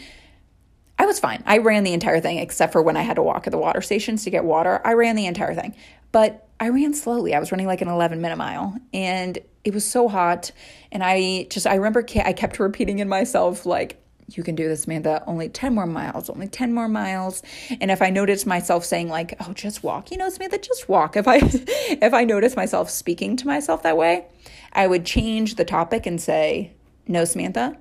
[0.99, 1.43] I was fine.
[1.47, 3.81] I ran the entire thing except for when I had to walk at the water
[3.81, 4.81] stations to get water.
[4.85, 5.75] I ran the entire thing.
[6.11, 7.35] But I ran slowly.
[7.35, 10.51] I was running like an 11 minute mile and it was so hot
[10.91, 14.83] and I just I remember I kept repeating in myself like you can do this,
[14.83, 15.23] Samantha.
[15.27, 17.43] Only 10 more miles, only 10 more miles.
[17.81, 21.17] And if I noticed myself saying like, "Oh, just walk." You know, Samantha, just walk.
[21.17, 24.27] If I if I noticed myself speaking to myself that way,
[24.73, 26.73] I would change the topic and say,
[27.07, 27.79] "No, Samantha,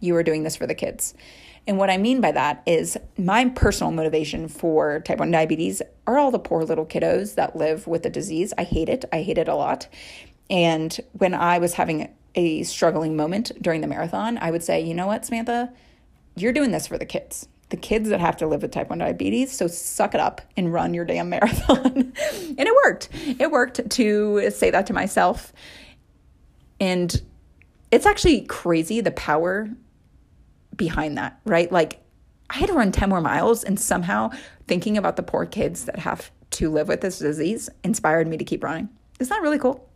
[0.00, 1.14] you are doing this for the kids."
[1.70, 6.18] And what I mean by that is my personal motivation for type 1 diabetes are
[6.18, 8.52] all the poor little kiddos that live with the disease.
[8.58, 9.04] I hate it.
[9.12, 9.86] I hate it a lot.
[10.50, 14.94] And when I was having a struggling moment during the marathon, I would say, you
[14.94, 15.72] know what, Samantha,
[16.34, 18.98] you're doing this for the kids, the kids that have to live with type 1
[18.98, 19.52] diabetes.
[19.52, 21.86] So suck it up and run your damn marathon.
[21.94, 22.14] and
[22.58, 23.10] it worked.
[23.14, 25.52] It worked to say that to myself.
[26.80, 27.22] And
[27.92, 29.70] it's actually crazy the power
[30.80, 31.70] behind that, right?
[31.70, 32.00] Like
[32.48, 34.30] I had to run 10 more miles and somehow
[34.66, 38.44] thinking about the poor kids that have to live with this disease inspired me to
[38.44, 38.88] keep running.
[39.20, 39.86] Isn't that really cool?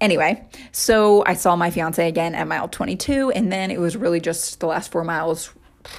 [0.00, 0.42] Anyway,
[0.72, 4.60] so I saw my fiance again at mile 22, and then it was really just
[4.60, 5.50] the last four miles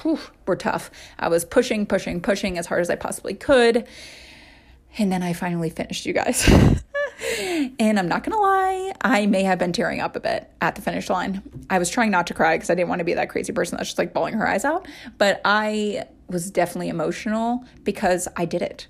[0.02, 0.90] whew, were tough.
[1.20, 3.86] I was pushing, pushing, pushing as hard as I possibly could.
[4.98, 6.48] And then I finally finished, you guys.
[7.78, 10.82] and I'm not gonna lie, I may have been tearing up a bit at the
[10.82, 11.42] finish line.
[11.70, 13.76] I was trying not to cry because I didn't want to be that crazy person
[13.76, 14.86] that's just like bawling her eyes out,
[15.18, 18.86] but I was definitely emotional because I did it.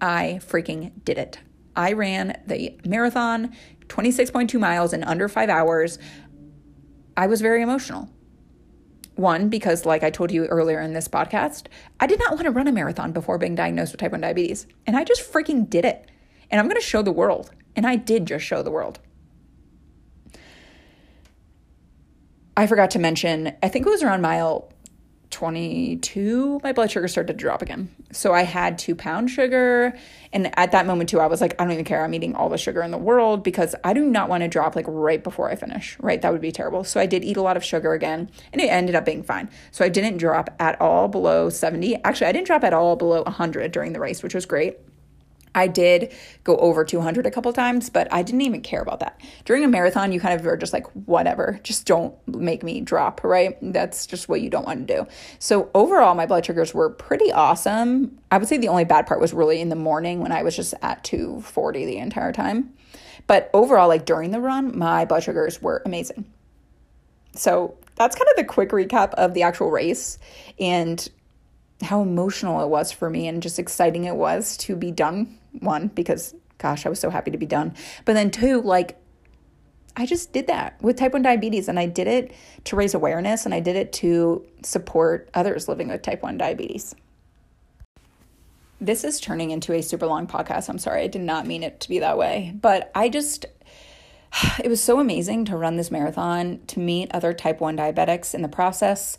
[0.00, 1.38] I freaking did it.
[1.76, 3.54] I ran the marathon,
[3.88, 5.98] 26.2 miles in under five hours.
[7.16, 8.08] I was very emotional.
[9.14, 11.66] One, because like I told you earlier in this podcast,
[12.00, 14.66] I did not want to run a marathon before being diagnosed with type 1 diabetes.
[14.86, 16.10] And I just freaking did it
[16.52, 17.50] and I'm going to show the world.
[17.74, 19.00] And I did just show the world.
[22.54, 24.70] I forgot to mention, I think it was around mile
[25.30, 27.88] 22, my blood sugar started to drop again.
[28.12, 29.96] So I had to pound sugar.
[30.30, 32.04] And at that moment, too, I was like, I don't even care.
[32.04, 34.76] I'm eating all the sugar in the world because I do not want to drop
[34.76, 36.20] like right before I finish, right?
[36.20, 36.84] That would be terrible.
[36.84, 39.48] So I did eat a lot of sugar again and it ended up being fine.
[39.70, 42.04] So I didn't drop at all below 70.
[42.04, 44.76] Actually, I didn't drop at all below 100 during the race, which was great.
[45.54, 46.12] I did
[46.44, 49.20] go over 200 a couple times, but I didn't even care about that.
[49.44, 53.22] During a marathon, you kind of are just like, whatever, just don't make me drop,
[53.22, 53.56] right?
[53.60, 55.06] That's just what you don't want to do.
[55.38, 58.18] So, overall, my blood sugars were pretty awesome.
[58.30, 60.56] I would say the only bad part was really in the morning when I was
[60.56, 62.72] just at 240 the entire time.
[63.26, 66.24] But overall, like during the run, my blood sugars were amazing.
[67.34, 70.18] So, that's kind of the quick recap of the actual race.
[70.58, 71.06] And
[71.82, 75.38] how emotional it was for me and just exciting it was to be done.
[75.60, 77.74] One, because gosh, I was so happy to be done.
[78.04, 78.96] But then two, like,
[79.96, 82.32] I just did that with type 1 diabetes and I did it
[82.64, 86.94] to raise awareness and I did it to support others living with type 1 diabetes.
[88.80, 90.68] This is turning into a super long podcast.
[90.68, 92.54] I'm sorry, I did not mean it to be that way.
[92.58, 93.44] But I just,
[94.64, 98.42] it was so amazing to run this marathon, to meet other type 1 diabetics in
[98.42, 99.18] the process,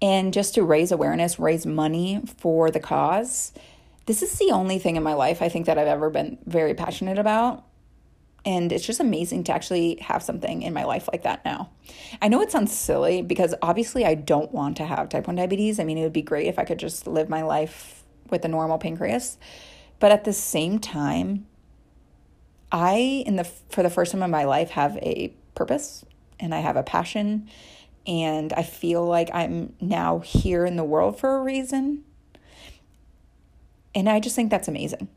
[0.00, 3.52] and just to raise awareness, raise money for the cause.
[4.06, 6.74] This is the only thing in my life I think that I've ever been very
[6.74, 7.64] passionate about.
[8.44, 11.70] And it's just amazing to actually have something in my life like that now.
[12.20, 15.78] I know it sounds silly because obviously I don't want to have type 1 diabetes.
[15.78, 18.48] I mean, it would be great if I could just live my life with a
[18.48, 19.38] normal pancreas.
[20.00, 21.46] But at the same time,
[22.72, 26.04] I in the for the first time in my life have a purpose
[26.40, 27.48] and I have a passion
[28.06, 32.02] and I feel like I'm now here in the world for a reason.
[33.94, 35.08] And I just think that's amazing.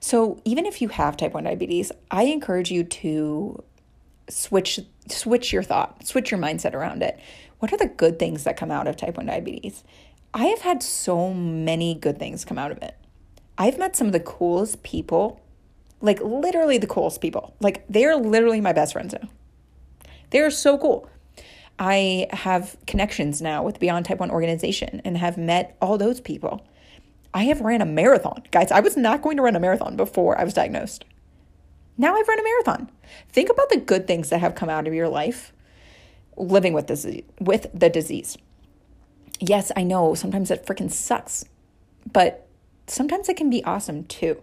[0.00, 3.62] So, even if you have type 1 diabetes, I encourage you to
[4.28, 7.18] switch switch your thought, switch your mindset around it.
[7.58, 9.82] What are the good things that come out of type 1 diabetes?
[10.34, 12.96] I have had so many good things come out of it.
[13.58, 15.40] I've met some of the coolest people,
[16.00, 17.54] like literally the coolest people.
[17.60, 19.28] Like they're literally my best friends now.
[20.30, 21.08] They're so cool.
[21.78, 26.64] I have connections now with Beyond Type 1 organization and have met all those people.
[27.34, 28.42] I have ran a marathon.
[28.50, 31.04] Guys, I was not going to run a marathon before I was diagnosed.
[31.96, 32.90] Now I've run a marathon.
[33.30, 35.52] Think about the good things that have come out of your life
[36.36, 37.06] living with this
[37.40, 38.36] with the disease.
[39.40, 41.44] Yes, I know sometimes it freaking sucks,
[42.10, 42.46] but
[42.86, 44.42] sometimes it can be awesome too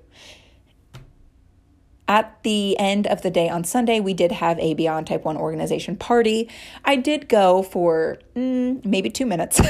[2.10, 5.38] at the end of the day on Sunday, we did have a Beyond Type 1
[5.38, 6.50] organization party.
[6.84, 9.62] I did go for mm, maybe two minutes.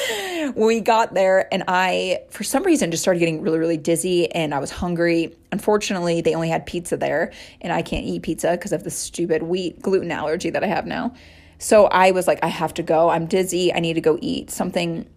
[0.56, 4.52] we got there, and I, for some reason, just started getting really, really dizzy and
[4.52, 5.36] I was hungry.
[5.52, 9.44] Unfortunately, they only had pizza there, and I can't eat pizza because of the stupid
[9.44, 11.14] wheat gluten allergy that I have now.
[11.58, 13.08] So I was like, I have to go.
[13.08, 13.72] I'm dizzy.
[13.72, 15.08] I need to go eat something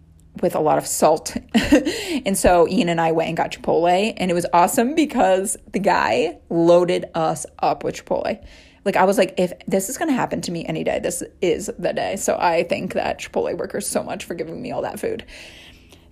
[0.42, 1.36] with a lot of salt.
[2.24, 5.78] and so Ian and I went and got Chipotle, and it was awesome because the
[5.78, 8.44] guy loaded us up with Chipotle.
[8.84, 11.22] Like, I was like, if this is going to happen to me any day, this
[11.42, 12.16] is the day.
[12.16, 15.24] So I thank that Chipotle workers so much for giving me all that food.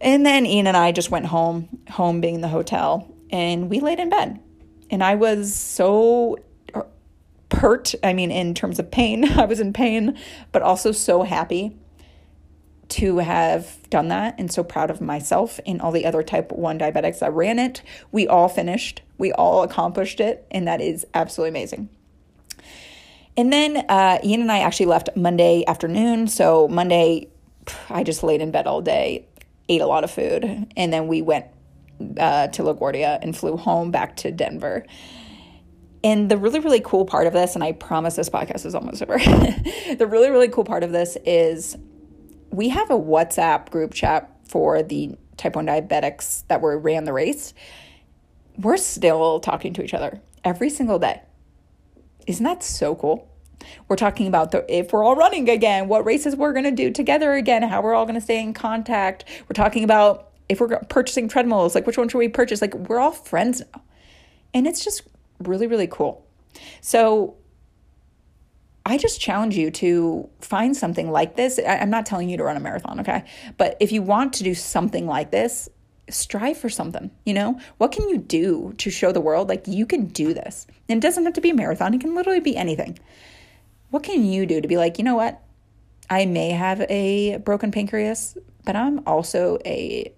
[0.01, 3.99] And then Ian and I just went home, home being the hotel, and we laid
[3.99, 4.41] in bed.
[4.91, 6.39] And I was so
[7.51, 7.95] hurt.
[8.03, 10.19] I mean, in terms of pain, I was in pain,
[10.53, 11.77] but also so happy
[12.89, 16.79] to have done that and so proud of myself and all the other type 1
[16.79, 17.83] diabetics that ran it.
[18.13, 21.89] We all finished, we all accomplished it, and that is absolutely amazing.
[23.37, 26.27] And then uh, Ian and I actually left Monday afternoon.
[26.29, 27.29] So Monday,
[27.91, 29.27] I just laid in bed all day,
[29.69, 31.47] ate a lot of food, and then we went
[32.19, 34.87] uh, to LaGuardia and flew home back to Denver.
[36.05, 39.03] And the really, really cool part of this, and I promise this podcast is almost
[39.03, 39.19] over.
[39.19, 41.77] the really, really cool part of this is
[42.57, 47.13] we have a WhatsApp group chat for the type 1 diabetics that were ran the
[47.13, 47.53] race.
[48.57, 51.21] We're still talking to each other every single day.
[52.27, 53.29] Isn't that so cool?
[53.89, 56.91] We're talking about the, if we're all running again, what races we're going to do
[56.91, 59.27] together again, how we're all going to stay in contact.
[59.43, 62.63] We're talking about if we're purchasing treadmills, like which one should we purchase?
[62.63, 63.83] Like we're all friends now.
[64.55, 65.03] And it's just
[65.41, 66.27] really, really cool.
[66.81, 67.37] So
[68.87, 71.59] I just challenge you to find something like this.
[71.59, 73.25] I, am not telling you to run a marathon, okay?
[73.59, 75.69] But if you want to do something like this,
[76.09, 77.59] strive for something, you know?
[77.79, 80.69] What can you do to show the world like you can do this?
[80.89, 82.97] And it doesn't have to be a marathon, it can literally be anything.
[83.91, 85.43] What can you do to be like, you know what?
[86.09, 90.13] I may have a broken pancreas, but I'm also a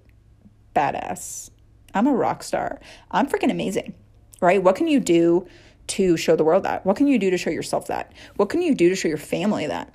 [0.76, 1.48] badass.
[1.94, 2.80] I'm a rock star.
[3.10, 3.94] I'm freaking amazing,
[4.42, 4.62] right?
[4.62, 5.48] What can you do
[5.88, 6.84] to show the world that?
[6.86, 8.12] What can you do to show yourself that?
[8.36, 9.92] What can you do to show your family that?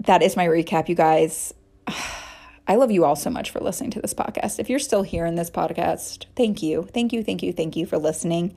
[0.00, 1.54] That is my recap, you guys.
[2.68, 4.58] I love you all so much for listening to this podcast.
[4.58, 6.88] If you're still here in this podcast, thank you.
[6.92, 8.56] Thank you, thank you, thank you for listening.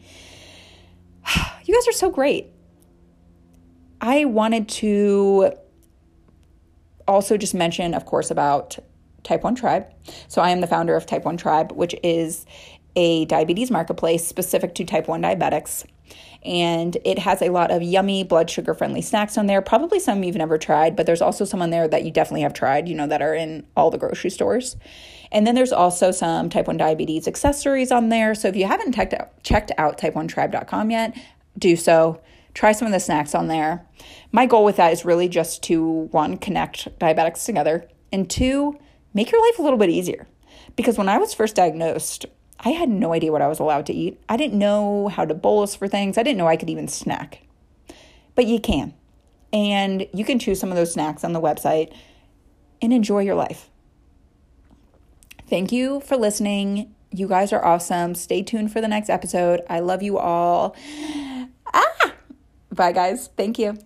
[1.66, 2.47] You guys are so great.
[4.02, 5.52] I wanted to
[7.08, 8.80] also just mention, of course, about
[9.24, 9.86] Type 1 Tribe.
[10.28, 12.45] So I am the founder of Type 1 Tribe, which is
[12.95, 15.85] a diabetes marketplace specific to type 1 diabetics.
[16.43, 19.61] And it has a lot of yummy blood sugar friendly snacks on there.
[19.61, 22.53] Probably some you've never tried, but there's also some on there that you definitely have
[22.53, 24.77] tried, you know, that are in all the grocery stores.
[25.31, 28.33] And then there's also some type 1 diabetes accessories on there.
[28.33, 31.15] So if you haven't checked out, checked out type1tribe.com yet,
[31.57, 32.21] do so.
[32.53, 33.85] Try some of the snacks on there.
[34.31, 38.79] My goal with that is really just to one, connect diabetics together, and two,
[39.13, 40.27] make your life a little bit easier.
[40.75, 42.25] Because when I was first diagnosed,
[42.62, 44.20] I had no idea what I was allowed to eat.
[44.28, 46.18] I didn't know how to bolus for things.
[46.18, 47.43] I didn't know I could even snack.
[48.36, 48.93] But you can.
[49.53, 51.93] And you can choose some of those snacks on the website
[52.82, 53.70] and enjoy your life.
[55.49, 56.93] Thank you for listening.
[57.12, 58.14] You guys are awesome.
[58.14, 59.62] Stay tuned for the next episode.
[59.70, 60.76] I love you all.
[61.74, 62.14] Ah!
[62.72, 63.30] Bye, guys.
[63.36, 63.78] Thank you.